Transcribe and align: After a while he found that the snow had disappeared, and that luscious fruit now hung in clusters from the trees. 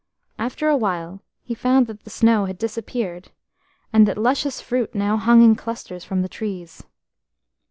After 0.39 0.67
a 0.67 0.75
while 0.75 1.21
he 1.43 1.53
found 1.53 1.85
that 1.85 2.05
the 2.05 2.09
snow 2.09 2.45
had 2.45 2.57
disappeared, 2.57 3.29
and 3.93 4.07
that 4.07 4.17
luscious 4.17 4.59
fruit 4.59 4.95
now 4.95 5.15
hung 5.17 5.43
in 5.43 5.55
clusters 5.55 6.03
from 6.03 6.23
the 6.23 6.27
trees. 6.27 6.83